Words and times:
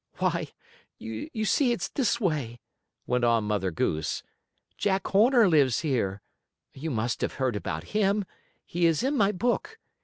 "Why, 0.17 0.47
you 0.97 1.45
see 1.45 1.71
it's 1.73 1.87
this 1.87 2.19
way," 2.19 2.59
went 3.05 3.23
on 3.23 3.43
Mother 3.43 3.69
Goose. 3.69 4.23
"Jack 4.75 5.05
Horner 5.05 5.47
lives 5.47 5.81
here. 5.81 6.23
You 6.73 6.89
must 6.89 7.21
have 7.21 7.33
heard 7.33 7.55
about 7.55 7.83
him. 7.93 8.25
He 8.65 8.87
is 8.87 9.03
in 9.03 9.15
my 9.15 9.31
book. 9.31 9.77